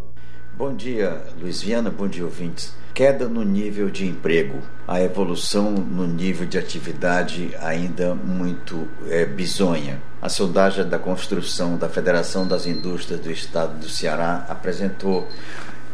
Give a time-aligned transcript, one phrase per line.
[0.57, 1.91] Bom dia, Luiz Viana.
[1.91, 2.73] Bom dia, ouvintes.
[2.95, 9.99] Queda no nível de emprego, a evolução no nível de atividade ainda muito é, bizonha.
[10.21, 15.27] A sondagem da construção da Federação das Indústrias do Estado do Ceará apresentou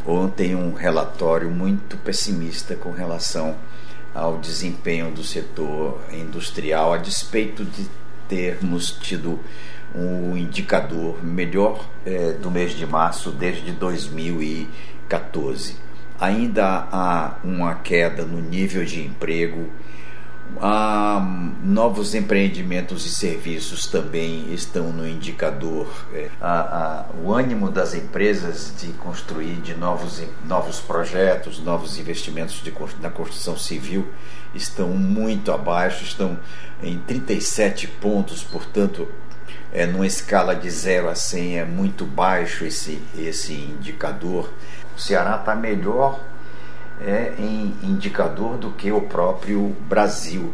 [0.05, 3.55] ontem um relatório muito pessimista com relação
[4.13, 7.87] ao desempenho do setor industrial, a despeito de
[8.27, 9.39] termos tido
[9.93, 15.75] um indicador melhor é, do mês de março desde 2014.
[16.19, 19.69] Ainda há uma queda no nível de emprego,
[20.61, 21.19] há
[21.63, 25.87] novos empreendimentos e serviços também estão no indicador.
[26.13, 32.73] É, a, o ânimo das empresas de construir de novos, novos projetos, novos investimentos de,
[33.01, 34.07] na construção civil
[34.53, 36.37] estão muito abaixo, estão
[36.81, 39.07] em 37 pontos, portanto,
[39.71, 44.49] é, numa escala de 0 a 100 é muito baixo esse, esse indicador.
[44.97, 46.19] O Ceará está melhor
[47.01, 47.33] é,
[47.83, 50.53] indicador do que o próprio Brasil,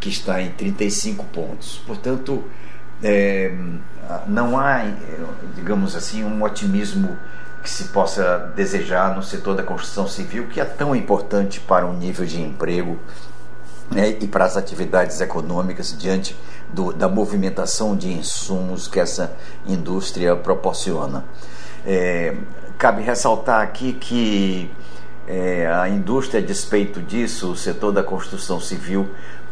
[0.00, 1.80] que está em 35 pontos.
[1.86, 2.44] Portanto,
[3.02, 3.52] é,
[4.26, 4.82] não há,
[5.54, 7.16] digamos assim, um otimismo
[7.62, 11.94] que se possa desejar no setor da construção civil, que é tão importante para o
[11.94, 12.98] nível de emprego
[13.90, 16.36] né, e para as atividades econômicas diante
[16.70, 19.34] do, da movimentação de insumos que essa
[19.66, 21.24] indústria proporciona.
[21.86, 22.36] É,
[22.76, 24.70] cabe ressaltar aqui que
[25.26, 29.08] é, a indústria, a despeito disso, o setor da construção civil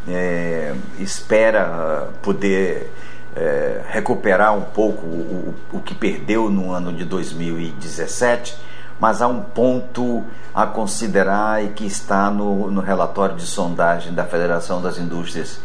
[0.08, 2.90] é, espera poder
[3.34, 8.71] é, recuperar um pouco o, o que perdeu no ano de 2017
[9.02, 10.22] mas há um ponto
[10.54, 15.58] a considerar e que está no, no relatório de sondagem da Federação das Indústrias,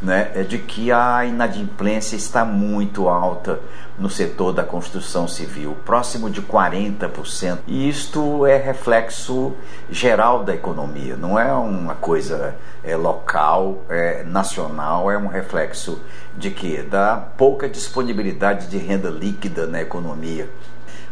[0.00, 3.58] né, é de que a inadimplência está muito alta
[3.98, 7.58] no setor da construção civil, próximo de 40%.
[7.66, 9.54] E isto é reflexo
[9.90, 12.54] geral da economia, não é uma coisa
[12.84, 16.00] é, local, é, nacional, é um reflexo
[16.38, 16.80] de que?
[16.82, 20.48] Da pouca disponibilidade de renda líquida na economia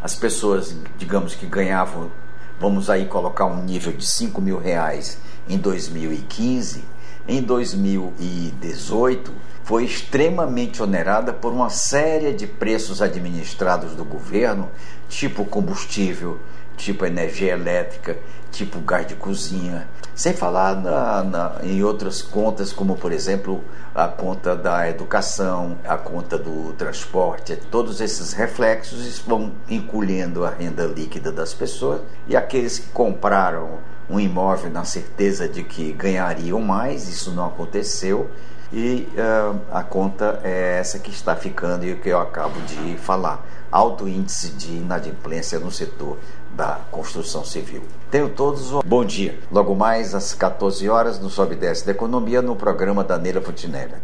[0.02, 2.10] as pessoas, digamos que ganhavam,
[2.58, 5.18] vamos aí colocar um nível de 5 mil reais
[5.48, 6.84] em 2015,
[7.28, 9.32] em 2018
[9.64, 14.68] foi extremamente onerada por uma série de preços administrados do governo,
[15.08, 16.38] tipo combustível,
[16.76, 18.18] tipo energia elétrica,
[18.50, 23.62] tipo gás de cozinha, sem falar na, na, em outras contas, como por exemplo
[23.94, 30.84] a conta da educação, a conta do transporte, todos esses reflexos vão encolhendo a renda
[30.84, 33.78] líquida das pessoas e aqueles que compraram
[34.10, 38.28] um imóvel na certeza de que ganhariam mais, isso não aconteceu
[38.72, 42.96] e uh, a conta é essa que está ficando e o que eu acabo de
[42.96, 43.46] falar.
[43.70, 46.18] Alto índice de inadimplência no setor
[46.54, 47.82] da construção civil.
[48.10, 49.38] Tenho todos um bom dia.
[49.50, 53.94] Logo mais às 14 horas no Sobe Desce da Economia no programa da Neila Futinelli.